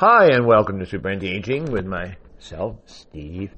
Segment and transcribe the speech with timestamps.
[0.00, 3.50] Hi, and welcome to Super Anti-Aging with myself, Steve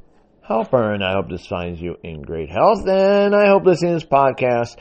[0.51, 1.01] Halpern.
[1.01, 4.77] I hope this finds you in great health, and I hope listening to this podcast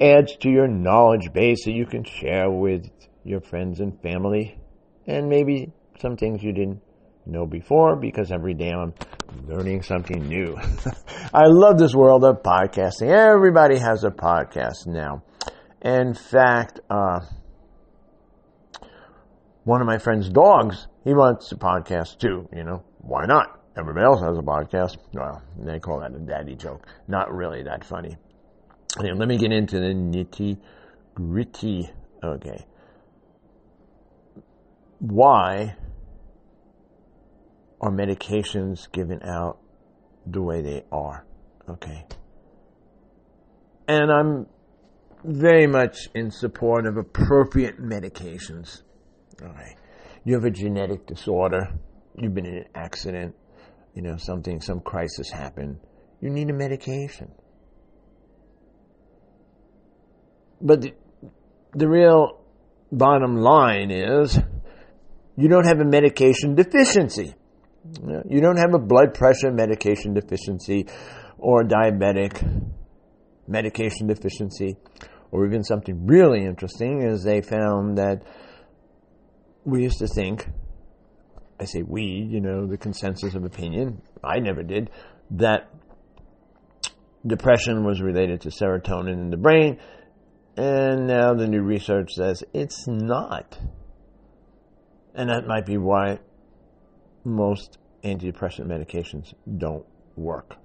[0.00, 2.90] adds to your knowledge base that you can share with
[3.22, 4.58] your friends and family,
[5.06, 6.82] and maybe some things you didn't
[7.26, 8.92] know before, because every day I'm
[9.46, 10.56] learning something new.
[11.32, 13.12] I love this world of podcasting.
[13.12, 15.22] Everybody has a podcast now.
[15.80, 17.20] In fact, uh,
[19.64, 22.84] one of my friend's dogs, he wants a podcast too, you know.
[22.98, 23.60] Why not?
[23.76, 24.98] Everybody else has a podcast.
[25.12, 26.86] Well, they call that a daddy joke.
[27.08, 28.16] Not really that funny.
[28.98, 30.58] Let me get into the nitty
[31.14, 31.90] gritty.
[32.22, 32.64] Okay.
[35.00, 35.76] Why
[37.80, 39.58] are medications given out
[40.26, 41.26] the way they are?
[41.68, 42.06] Okay.
[43.88, 44.46] And I'm
[45.24, 48.82] very much in support of appropriate medications.
[49.42, 49.76] Okay.
[50.24, 51.68] You have a genetic disorder.
[52.16, 53.34] You've been in an accident.
[53.94, 55.78] You know, something, some crisis happened.
[56.20, 57.30] You need a medication.
[60.60, 60.92] But the,
[61.72, 62.40] the real
[62.90, 64.38] bottom line is
[65.36, 67.34] you don't have a medication deficiency.
[68.28, 70.86] You don't have a blood pressure medication deficiency
[71.38, 72.42] or diabetic
[73.46, 74.76] medication deficiency
[75.30, 78.22] or even something really interesting is they found that
[79.64, 80.46] we used to think,
[81.60, 84.90] I say we, you know, the consensus of opinion, I never did,
[85.32, 85.70] that
[87.26, 89.78] depression was related to serotonin in the brain,
[90.56, 93.58] and now the new research says it's not.
[95.14, 96.18] And that might be why
[97.24, 100.56] most antidepressant medications don't work.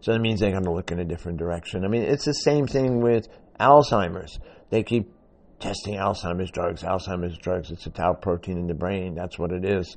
[0.00, 1.84] So that means they're going to look in a different direction.
[1.84, 4.38] I mean, it's the same thing with Alzheimer's.
[4.70, 5.12] They keep
[5.60, 7.70] testing Alzheimer's drugs, Alzheimer's drugs.
[7.70, 9.14] It's a tau protein in the brain.
[9.14, 9.96] That's what it is.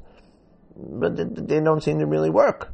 [0.75, 2.73] But they don't seem to really work.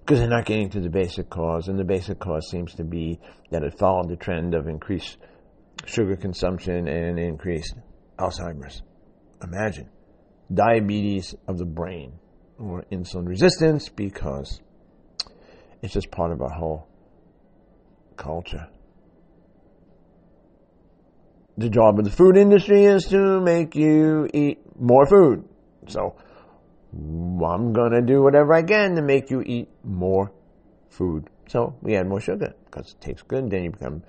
[0.00, 3.20] Because they're not getting to the basic cause, and the basic cause seems to be
[3.50, 5.16] that it followed the trend of increased
[5.86, 7.74] sugar consumption and increased
[8.18, 8.82] Alzheimer's.
[9.42, 9.88] Imagine
[10.52, 12.12] diabetes of the brain
[12.58, 14.60] or insulin resistance because
[15.80, 16.86] it's just part of our whole
[18.16, 18.68] culture.
[21.58, 25.44] The job of the food industry is to make you eat more food.
[25.88, 26.16] So
[26.94, 30.32] I'm to do whatever I can to make you eat more
[30.88, 31.28] food.
[31.48, 33.50] So we add more sugar because it tastes good.
[33.50, 34.02] Then you become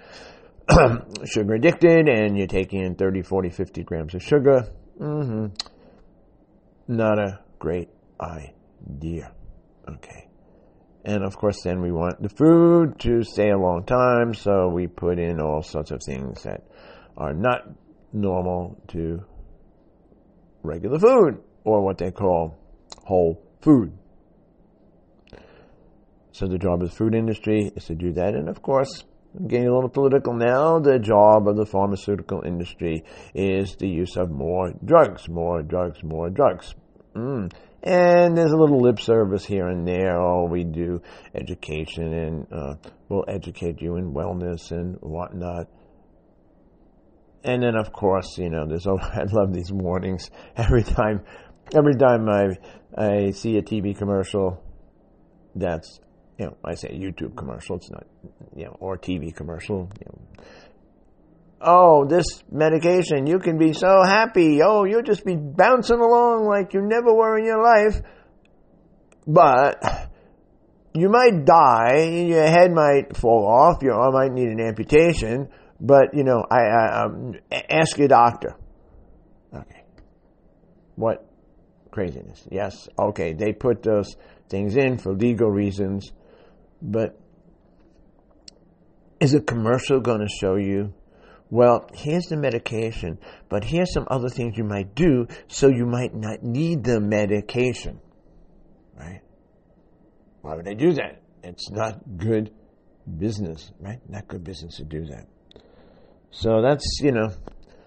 [1.26, 4.70] sugar addicted and you're taking in 30, 40, 50 grams of sugar.
[5.00, 5.48] Mm-hmm.
[6.88, 7.90] Not a great
[8.20, 9.34] idea.
[9.90, 10.30] Okay.
[11.06, 14.88] And of course, then we want the food to stay a long time, so we
[14.88, 16.64] put in all sorts of things that
[17.18, 17.70] are not
[18.12, 19.24] normal to
[20.64, 22.58] regular food, or what they call
[23.06, 23.98] whole food.
[26.32, 29.04] So the job of the food industry is to do that, and of course,
[29.38, 30.80] I'm getting a little political now.
[30.80, 33.04] The job of the pharmaceutical industry
[33.34, 36.76] is the use of more drugs, more drugs, more drugs.
[37.16, 37.52] Mm.
[37.82, 40.20] And there's a little lip service here and there.
[40.22, 41.02] Oh, we do
[41.36, 42.76] education and uh,
[43.10, 45.68] we'll educate you in wellness and whatnot.
[47.44, 48.88] And then, of course, you know, there's.
[48.88, 51.22] Oh, I love these warnings every time.
[51.76, 52.58] Every time I
[52.96, 54.64] I see a TV commercial,
[55.56, 56.00] that's
[56.38, 57.78] you know I say YouTube commercial.
[57.78, 58.06] It's not
[58.56, 59.90] you know or TV commercial.
[60.00, 60.46] You know,
[61.64, 64.60] oh, this medication, you can be so happy.
[64.64, 68.02] Oh, you'll just be bouncing along like you never were in your life.
[69.26, 69.82] But
[70.94, 75.50] you might die, your head might fall off, your arm might need an amputation,
[75.84, 78.56] but you know, I, I um, ask your doctor.
[79.54, 79.84] Okay.
[80.96, 81.30] What
[81.92, 82.48] craziness?
[82.50, 84.16] Yes, okay, they put those
[84.50, 86.12] things in for legal reasons,
[86.82, 87.20] but
[89.20, 90.94] is a commercial going to show you
[91.54, 96.16] well, here's the medication, but here's some other things you might do so you might
[96.16, 98.02] not need the medication.
[98.98, 99.22] Right?
[100.42, 101.22] Why would they do that?
[101.44, 102.52] It's not good
[103.20, 104.00] business, right?
[104.10, 105.28] Not good business to do that.
[106.36, 107.30] So that's, you know,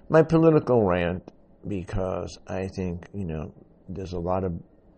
[0.08, 1.28] my political rant
[1.66, 3.52] because I think, you know,
[3.88, 4.52] there's a lot of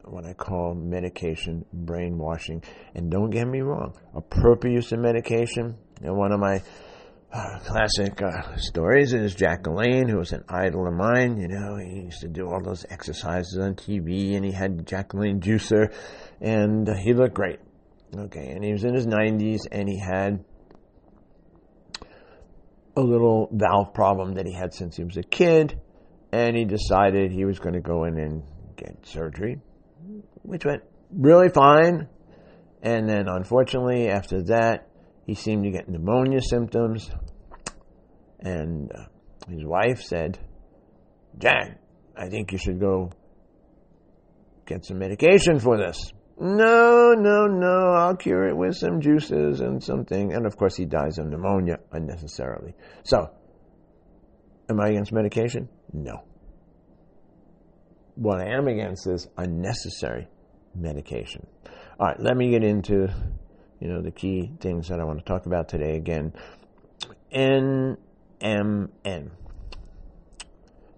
[0.04, 2.62] what I call medication brainwashing.
[2.94, 6.60] And don't get me wrong, appropriate use of medication, and one of my
[7.32, 11.38] uh, classic uh, stories is Jack who was an idol of mine.
[11.38, 15.12] You know, he used to do all those exercises on TV, and he had Jack
[15.12, 15.90] juicer,
[16.40, 17.60] and uh, he looked great.
[18.14, 20.44] Okay, and he was in his 90s, and he had
[22.98, 25.80] a little valve problem that he had since he was a kid,
[26.32, 28.42] and he decided he was going to go in and
[28.76, 29.60] get surgery,
[30.42, 32.08] which went really fine.
[32.82, 34.88] And then, unfortunately, after that,
[35.26, 37.10] he seemed to get pneumonia symptoms.
[38.40, 39.04] And uh,
[39.48, 40.38] his wife said,
[41.38, 41.80] Jack,
[42.16, 43.10] I think you should go
[44.66, 46.12] get some medication for this.
[46.40, 50.32] No, no, no, I'll cure it with some juices and something.
[50.32, 52.74] And of course, he dies of pneumonia unnecessarily.
[53.02, 53.30] So,
[54.70, 55.68] am I against medication?
[55.92, 56.22] No.
[58.14, 60.28] What I am against is unnecessary
[60.74, 61.46] medication.
[61.98, 63.08] All right, let me get into
[63.80, 66.32] you know the key things that I want to talk about today again.
[67.32, 67.98] NMN,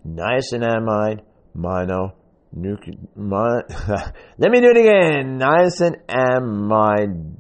[0.07, 1.21] niacinamide
[1.55, 2.15] mono
[2.53, 3.63] mon-
[4.39, 5.39] Let me do it again.
[5.39, 7.37] Niacinamide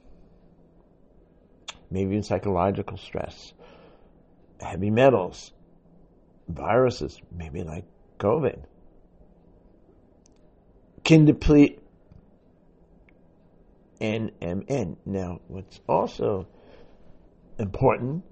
[1.89, 3.53] maybe even psychological stress,
[4.59, 5.51] heavy metals,
[6.47, 7.85] viruses, maybe like
[8.19, 8.63] COVID,
[11.03, 11.79] can deplete
[14.01, 14.97] NMN.
[15.05, 16.47] Now, what's also
[17.59, 18.23] important,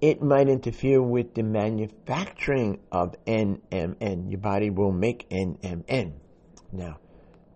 [0.00, 4.30] it might interfere with the manufacturing of NMN.
[4.30, 6.12] Your body will make NMN.
[6.72, 6.98] Now,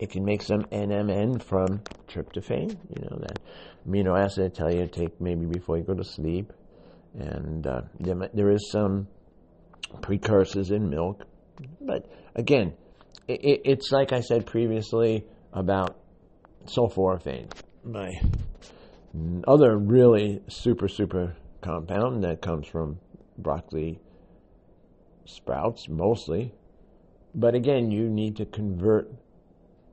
[0.03, 3.39] it can make some NMN from tryptophan, you know, that
[3.87, 6.53] amino acid I tell you to take maybe before you go to sleep.
[7.15, 9.07] And uh, there, there is some
[10.01, 11.23] precursors in milk.
[11.81, 12.73] But again,
[13.29, 15.97] it, it's like I said previously about
[16.65, 17.53] sulforaphane,
[17.85, 18.11] my
[19.47, 22.99] other really super, super compound that comes from
[23.39, 24.01] broccoli
[25.27, 26.53] sprouts mostly.
[27.37, 29.09] But again, you need to convert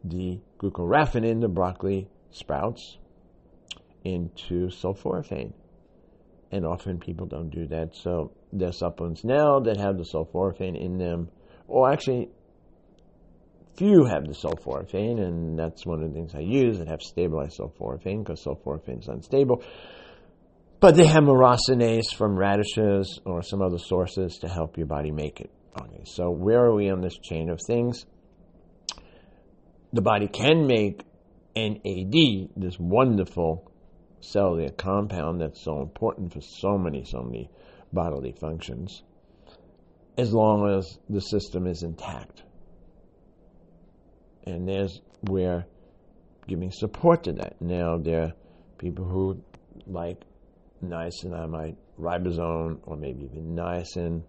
[0.04, 2.98] the glucoraphanin, the broccoli sprouts,
[4.04, 5.54] into sulforaphane.
[6.52, 7.96] And often people don't do that.
[7.96, 11.30] So there's supplements now that have the sulforaphane in them,
[11.68, 12.30] or actually
[13.78, 17.60] few have the sulforaphane, and that's one of the things I use that have stabilized
[17.60, 19.64] sulforaphane because sulforaphane is unstable.
[20.80, 25.40] But they have myrosinase from radishes or some other sources to help your body make
[25.40, 25.52] it.
[25.80, 28.06] Okay, so where are we on this chain of things?
[29.92, 31.04] The body can make
[31.56, 33.72] NAD, this wonderful
[34.22, 37.50] cellular compound that's so important for so many, so many
[37.92, 39.04] bodily functions,
[40.18, 42.44] as long as the system is intact.
[44.46, 45.66] And there's where
[46.48, 47.62] giving support to that.
[47.62, 48.34] Now, there are
[48.78, 49.42] people who
[49.88, 50.22] like
[50.84, 54.24] niacinamide riboside or maybe even niacin.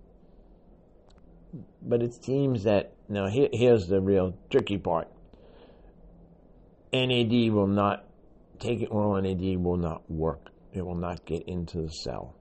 [1.83, 5.09] But it seems that, now here, here's the real tricky part.
[6.93, 8.05] NAD will not,
[8.59, 10.51] taking oral NAD will not work.
[10.73, 12.35] It will not get into the cell.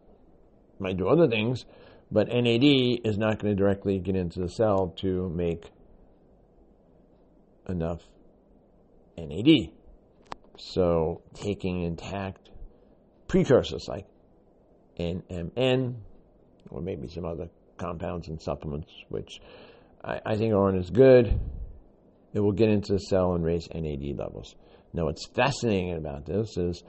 [0.75, 1.65] It might do other things,
[2.11, 5.71] but NAD is not going to directly get into the cell to make
[7.67, 8.01] enough
[9.17, 9.71] NAD.
[10.57, 12.49] So taking intact
[13.27, 14.05] precursors like
[14.99, 15.95] NMN
[16.69, 19.41] or maybe some other compounds and supplements, which
[20.03, 21.39] I, I think Oran is good.
[22.33, 24.55] It will get into the cell and raise NAD levels.
[24.93, 26.83] Now, what's fascinating about this is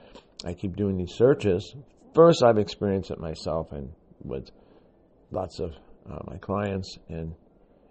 [0.45, 1.75] I keep doing these searches.
[2.13, 3.91] First, I've experienced it myself and
[4.23, 4.49] with
[5.31, 5.71] lots of
[6.09, 7.35] uh, my clients, and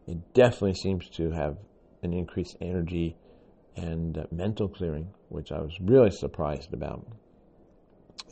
[0.07, 1.57] it definitely seems to have
[2.02, 3.16] an increased energy
[3.76, 7.07] and uh, mental clearing, which I was really surprised about.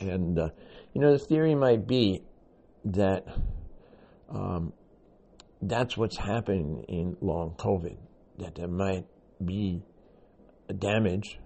[0.01, 0.51] And, uh,
[0.95, 2.23] you know, the theory might be
[2.85, 3.25] that
[4.29, 4.73] um,
[5.63, 7.97] that's what's happening in long COVID,
[8.39, 9.05] that there might
[9.45, 9.83] be
[10.69, 11.39] a damage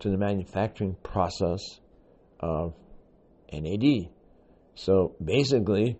[0.00, 1.60] to the manufacturing process
[2.40, 2.74] of
[3.52, 4.10] NAD.
[4.74, 5.98] So basically,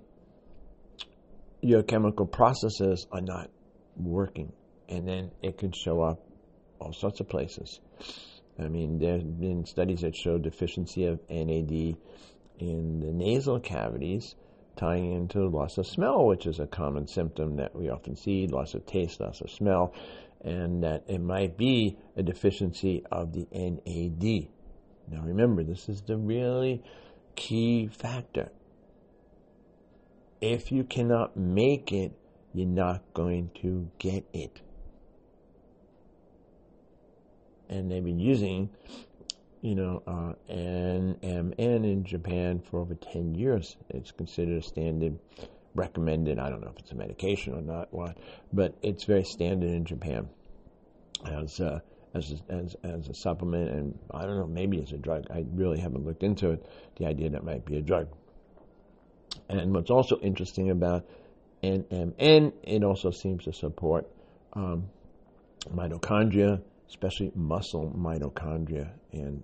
[1.61, 3.51] your chemical processes are not
[3.97, 4.53] working,
[4.89, 6.23] and then it could show up
[6.79, 7.81] all sorts of places.
[8.59, 11.97] I mean, there have been studies that show deficiency of NAD
[12.59, 14.35] in the nasal cavities,
[14.77, 18.75] tying into loss of smell, which is a common symptom that we often see loss
[18.75, 19.95] of taste, loss of smell,
[20.43, 24.49] and that it might be a deficiency of the NAD.
[25.09, 26.83] Now, remember, this is the really
[27.35, 28.51] key factor.
[30.41, 32.13] If you cannot make it,
[32.53, 34.61] you're not going to get it.
[37.69, 38.71] And they've been using,
[39.63, 43.77] you know, uh, NMN in Japan for over 10 years.
[43.89, 45.19] It's considered a standard
[45.75, 46.39] recommended.
[46.39, 48.19] I don't know if it's a medication or not, what,
[48.53, 50.29] but it's very standard in Japan
[51.25, 51.81] as uh,
[52.15, 55.27] as a, as as a supplement, and I don't know, maybe as a drug.
[55.31, 56.67] I really haven't looked into it.
[56.97, 58.09] The idea that might be a drug.
[59.49, 61.07] And what's also interesting about
[61.63, 64.09] NMN, it also seems to support
[64.55, 64.89] um,
[65.75, 68.91] mitochondria, especially muscle mitochondria.
[69.13, 69.43] And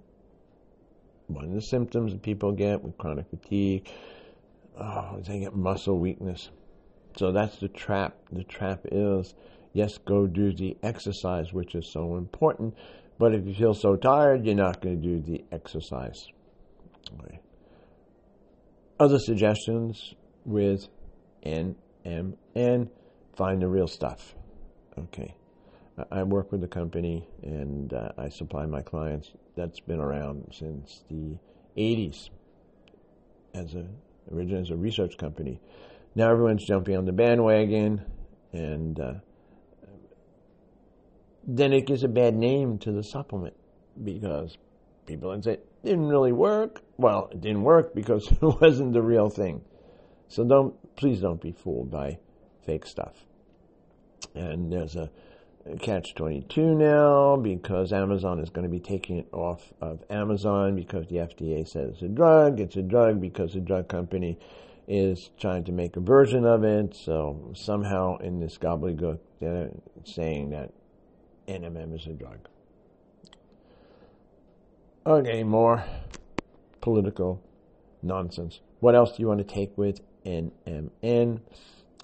[1.26, 3.88] one of the symptoms that people get with chronic fatigue,
[4.78, 6.50] oh, they get muscle weakness.
[7.16, 8.16] So that's the trap.
[8.30, 9.34] The trap is,
[9.72, 12.74] yes, go do the exercise, which is so important.
[13.18, 16.26] But if you feel so tired, you're not going to do the exercise.
[17.20, 17.40] Okay.
[18.98, 20.88] Other suggestions with
[21.44, 22.88] NMN,
[23.36, 24.34] find the real stuff.
[24.98, 25.34] Okay.
[26.10, 31.04] I work with the company and uh, I supply my clients that's been around since
[31.10, 31.36] the
[31.76, 32.30] 80s
[33.54, 33.86] as a
[34.32, 35.60] originally as a research company.
[36.14, 38.04] Now everyone's jumping on the bandwagon
[38.52, 39.12] and uh,
[41.46, 43.54] then it gives a bad name to the supplement
[44.02, 44.56] because
[45.06, 46.80] people would say it didn't really work.
[46.96, 49.62] Well, it didn't work because it wasn't the real thing.
[50.28, 52.18] So don't please don't be fooled by
[52.64, 53.26] fake stuff.
[54.34, 55.10] And there's a
[55.80, 61.06] catch 22 now because Amazon is going to be taking it off of Amazon because
[61.08, 62.60] the FDA says it's a drug.
[62.60, 64.38] It's a drug because the drug company
[64.88, 66.94] is trying to make a version of it.
[66.94, 69.70] So somehow in this gobbledygook, they're
[70.04, 70.72] saying that
[71.48, 72.48] NMN is a drug.
[75.04, 75.84] Okay, more
[76.80, 77.42] political
[78.02, 78.60] nonsense.
[78.80, 81.40] What else do you want to take with NMN?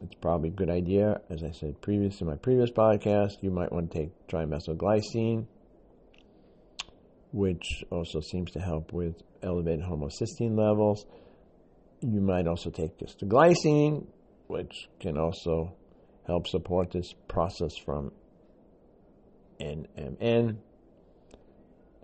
[0.02, 1.21] It's probably a good idea.
[1.28, 5.47] As I said previous in my previous podcast, you might want to take trimethylglycine,
[7.33, 11.05] which also seems to help with elevated homocysteine levels.
[12.00, 14.07] You might also take just the glycine,
[14.47, 15.75] which can also
[16.26, 18.12] help support this process from
[19.61, 20.59] NMN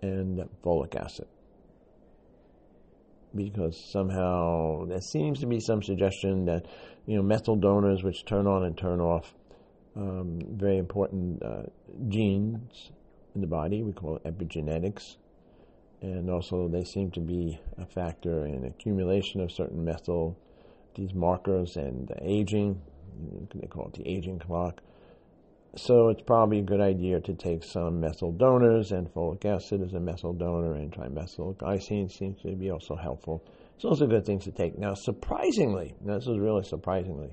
[0.01, 1.27] and folic acid.
[3.35, 6.65] Because somehow there seems to be some suggestion that,
[7.05, 9.33] you know, methyl donors, which turn on and turn off
[9.95, 11.63] um, very important uh,
[12.07, 12.91] genes
[13.33, 15.17] in the body, we call it epigenetics,
[16.01, 20.37] and also they seem to be a factor in accumulation of certain methyl,
[20.95, 22.81] these markers and aging.
[23.53, 24.81] They call it the aging clock.
[25.77, 29.93] So it's probably a good idea to take some methyl donors, and folic acid is
[29.93, 33.43] a methyl donor, and trimethylglycine seems to be also helpful.
[33.77, 34.77] So those are good things to take.
[34.77, 37.29] Now, surprisingly, this is really surprisingly,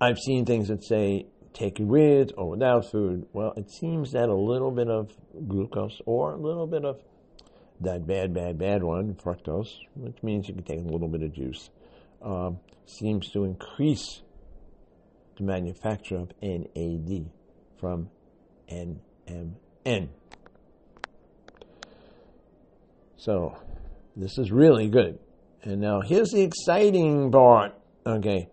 [0.00, 3.26] I've seen things that say take it with or without food.
[3.32, 5.10] Well, it seems that a little bit of
[5.48, 7.00] glucose or a little bit of
[7.80, 11.32] that bad, bad, bad one, fructose, which means you can take a little bit of
[11.32, 11.70] juice,
[12.22, 14.22] um, seems to increase
[15.38, 17.30] the manufacture of NAD
[17.78, 18.10] from
[18.70, 20.08] NMN.
[23.16, 23.56] So,
[24.16, 25.18] this is really good.
[25.62, 27.74] And now here's the exciting part.
[28.06, 28.48] Okay,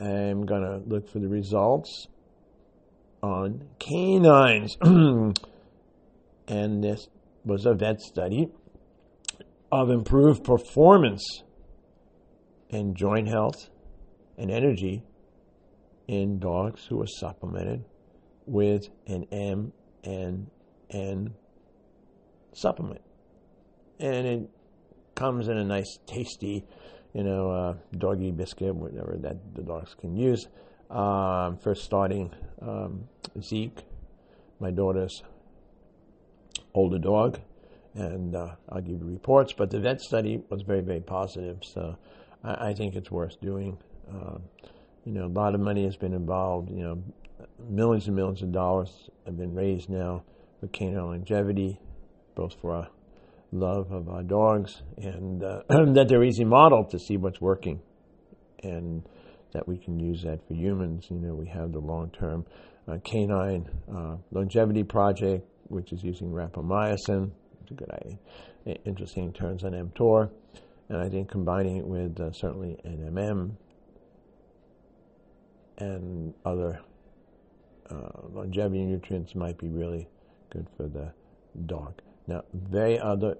[0.00, 2.06] I'm going to look for the results
[3.22, 4.76] on canines.
[4.82, 5.34] and
[6.84, 7.08] this
[7.44, 8.48] was a vet study
[9.70, 11.42] of improved performance
[12.70, 13.68] and joint health
[14.36, 15.02] and energy
[16.06, 17.84] in dogs who are supplemented
[18.46, 19.26] with an
[20.02, 21.32] NMN
[22.52, 23.00] supplement.
[23.98, 24.50] And it
[25.14, 26.64] comes in a nice, tasty,
[27.12, 30.46] you know, uh, doggy biscuit, whatever that the dogs can use.
[30.90, 32.30] Um, for starting,
[32.60, 33.08] um,
[33.40, 33.84] Zeke,
[34.60, 35.22] my daughter's
[36.74, 37.40] older dog,
[37.94, 39.52] and uh, I'll give you reports.
[39.52, 41.96] But the vet study was very, very positive, so
[42.42, 43.78] I, I think it's worth doing.
[44.08, 44.38] Uh,
[45.04, 46.70] you know, a lot of money has been involved.
[46.70, 47.02] You know,
[47.68, 50.24] millions and millions of dollars have been raised now
[50.60, 51.78] for canine longevity,
[52.34, 52.88] both for our
[53.52, 57.80] love of our dogs and uh, that they're easy model to see what's working.
[58.62, 59.06] And
[59.52, 61.06] that we can use that for humans.
[61.10, 62.44] You know, we have the long-term
[62.88, 67.30] uh, canine uh, longevity project, which is using rapamycin.
[67.62, 68.78] It's a good idea.
[68.84, 70.30] Interesting turns on mTOR.
[70.88, 73.52] And I think combining it with uh, certainly NMN
[75.78, 76.80] and other
[77.90, 80.08] uh, longevity nutrients might be really
[80.50, 81.12] good for the
[81.66, 82.00] dog.
[82.26, 83.36] Now, very other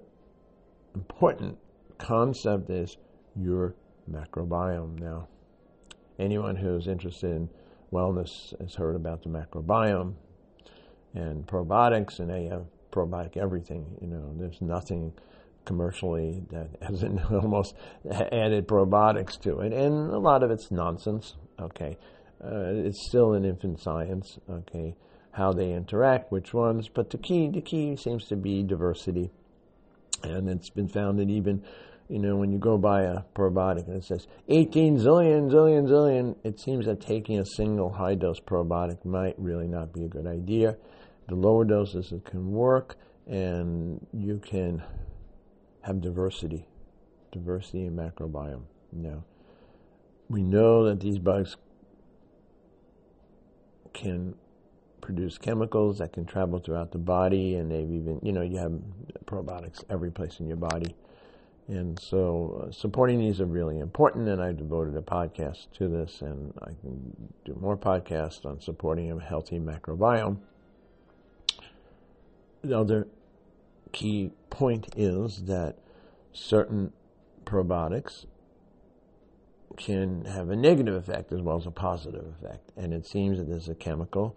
[0.93, 1.57] important
[1.97, 2.97] concept is
[3.35, 3.75] your
[4.09, 4.99] microbiome.
[4.99, 5.27] Now,
[6.19, 7.49] anyone who's interested in
[7.91, 10.13] wellness has heard about the microbiome
[11.13, 13.97] and probiotics, and they have probiotic everything.
[14.01, 15.13] You know, there's nothing
[15.65, 17.75] commercially that hasn't almost
[18.09, 21.35] added probiotics to it, and a lot of it's nonsense.
[21.59, 21.97] Okay,
[22.43, 24.39] uh, it's still an infant science.
[24.49, 24.95] Okay,
[25.31, 29.31] how they interact, which ones, but the key, the key seems to be diversity,
[30.23, 31.63] and it's been found that even
[32.09, 36.35] you know, when you go buy a probiotic and it says 18 zillion, zillion, zillion,
[36.43, 40.27] it seems that taking a single high dose probiotic might really not be a good
[40.27, 40.77] idea.
[41.27, 44.83] The lower doses it can work, and you can
[45.81, 46.67] have diversity,
[47.31, 48.65] diversity in microbiome.
[48.91, 49.23] Now,
[50.29, 51.57] we know that these bugs
[53.95, 54.35] can
[55.01, 58.73] produce chemicals that can travel throughout the body, and they've even, you know, you have
[59.25, 60.95] probiotics every place in your body.
[61.67, 66.21] And so, uh, supporting these are really important, and I've devoted a podcast to this,
[66.21, 70.37] and I can do more podcasts on supporting a healthy microbiome.
[72.63, 73.07] The other
[73.91, 75.77] key point is that
[76.33, 76.93] certain
[77.45, 78.25] probiotics
[79.77, 82.71] can have a negative effect as well as a positive effect.
[82.77, 84.35] And it seems that there's a chemical,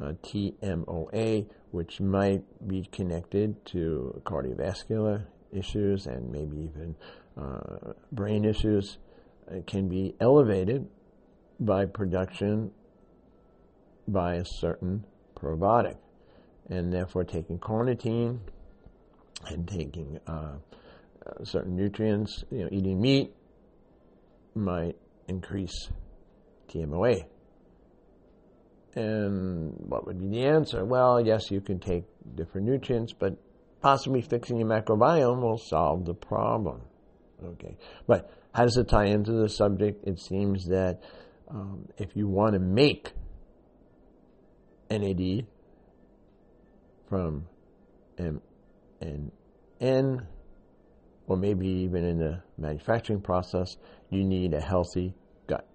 [0.00, 6.94] uh, TMOA, which might be connected to cardiovascular issues and maybe even
[7.36, 8.98] uh, brain issues.
[9.50, 10.88] It can be elevated
[11.60, 12.70] by production
[14.08, 15.04] by a certain
[15.36, 15.96] probiotic.
[16.68, 18.38] And therefore, taking carnitine
[19.48, 20.56] and taking uh,
[21.26, 23.34] uh, certain nutrients, you know, eating meat
[24.54, 24.96] might
[25.28, 25.90] increase
[26.68, 27.24] TMOA.
[28.94, 30.84] And what would be the answer?
[30.84, 33.36] Well, yes, you can take different nutrients, but
[33.80, 36.82] possibly fixing your microbiome will solve the problem.
[37.42, 40.06] Okay, but how does it tie into the subject?
[40.06, 41.00] It seems that
[41.50, 43.12] um, if you want to make
[44.90, 45.46] NAD
[47.08, 47.46] from
[48.18, 48.40] NMN
[51.26, 53.76] or maybe even in the manufacturing process,
[54.12, 55.14] you need a healthy
[55.46, 55.66] gut.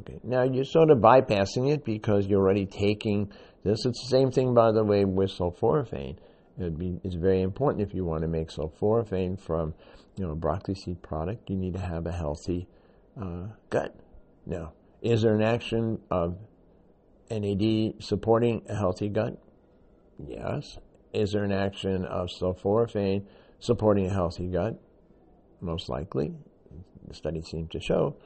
[0.00, 3.30] Okay, now you're sort of bypassing it because you're already taking
[3.62, 3.84] this.
[3.86, 6.16] It's the same thing, by the way, with sulforaphane.
[6.58, 9.74] Be, it's very important if you want to make sulforaphane from,
[10.16, 11.50] you know, a broccoli seed product.
[11.50, 12.68] You need to have a healthy
[13.20, 13.94] uh, gut.
[14.46, 16.36] Now, is there an action of
[17.30, 19.36] NAD supporting a healthy gut?
[20.24, 20.78] Yes.
[21.12, 23.26] Is there an action of sulforaphane
[23.64, 24.78] supporting a healthy gut,
[25.60, 26.32] most likely.
[27.06, 28.16] The studies seem to show.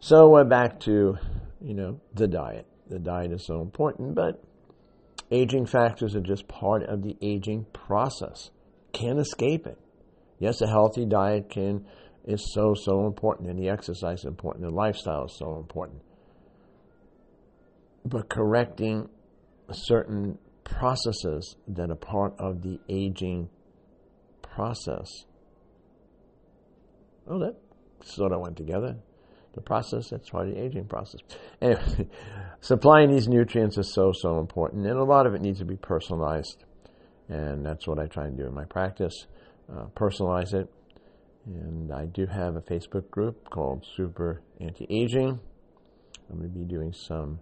[0.00, 1.16] So we're back to,
[1.60, 2.66] you know, the diet.
[2.88, 4.42] The diet is so important, but
[5.30, 8.50] aging factors are just part of the aging process.
[8.92, 9.78] Can't escape it.
[10.38, 11.86] Yes, a healthy diet can
[12.24, 16.02] is so so important, and the exercise is important, the lifestyle is so important.
[18.04, 19.08] But correcting
[19.72, 23.50] certain processes that are part of the aging
[24.42, 25.08] process.
[27.28, 27.56] Oh, that
[28.04, 28.96] sort of went together.
[29.54, 31.20] The process, that's part of the aging process.
[31.60, 32.08] Anyway,
[32.60, 35.76] supplying these nutrients is so, so important, and a lot of it needs to be
[35.76, 36.64] personalized.
[37.28, 39.26] And that's what I try and do in my practice
[39.72, 40.68] uh, personalize it.
[41.46, 45.40] And I do have a Facebook group called Super Anti Aging.
[46.30, 47.40] I'm going to be doing some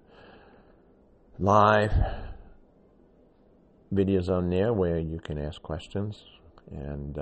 [1.38, 1.92] live
[3.92, 6.22] videos on there where you can ask questions
[6.70, 7.18] and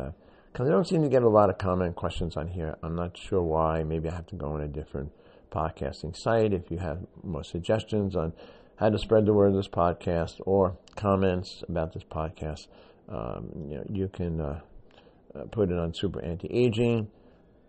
[0.57, 3.15] because I don't seem to get a lot of comment questions on here, I'm not
[3.15, 3.85] sure why.
[3.85, 5.13] Maybe I have to go on a different
[5.53, 6.55] podcasting site.
[6.55, 8.33] If you have more suggestions on
[8.77, 12.69] how to spread the word of this podcast or comments about this podcast,
[13.11, 14.61] um, you, know, you can uh,
[15.35, 17.09] uh, put it on Super Anti Aging,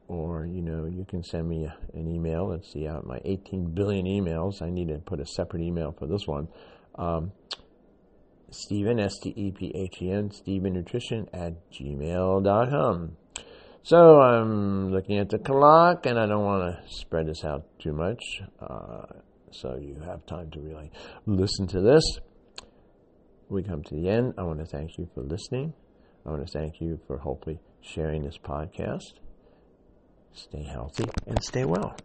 [0.08, 2.48] or you know, you can send me an email.
[2.48, 4.62] Let's see, out my 18 billion emails.
[4.62, 6.48] I need to put a separate email for this one.
[6.96, 7.34] Um,
[8.50, 13.18] Stephen, S T E P H E N, Stephen Nutrition at gmail.com.
[13.84, 17.94] So I'm looking at the clock and I don't want to spread this out too
[17.94, 18.22] much.
[18.60, 19.06] Uh,
[19.52, 20.92] so you have time to really
[21.26, 22.04] listen to this.
[23.50, 24.34] We come to the end.
[24.38, 25.74] I want to thank you for listening.
[26.26, 29.14] I want to thank you for hopefully sharing this podcast.
[30.34, 31.96] Stay healthy and stay well.